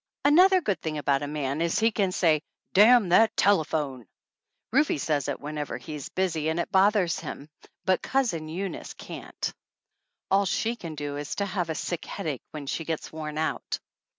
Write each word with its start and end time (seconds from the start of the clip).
Another 0.25 0.61
good 0.61 0.81
thing 0.81 0.97
about 0.97 1.21
a 1.21 1.27
man 1.27 1.61
is 1.61 1.77
he 1.77 1.91
can 1.91 2.11
say, 2.11 2.41
"Damn 2.73 3.09
that 3.09 3.37
telephone!" 3.37 4.07
Rufe 4.71 4.99
says 4.99 5.27
it 5.27 5.39
whenever 5.39 5.77
he's 5.77 6.09
busy 6.09 6.49
and 6.49 6.59
it 6.59 6.71
bothers 6.71 7.19
him, 7.19 7.47
but 7.85 8.01
Cousin 8.01 8.47
Eunice 8.49 8.95
can't. 8.95 9.53
All 10.31 10.45
she 10.47 10.75
can 10.75 10.95
do 10.95 11.17
is 11.17 11.35
to 11.35 11.45
have 11.45 11.77
sick 11.77 12.05
headache 12.05 12.41
when 12.49 12.65
she 12.65 12.83
gets 12.83 13.11
worn 13.11 13.37
out. 13.37 13.77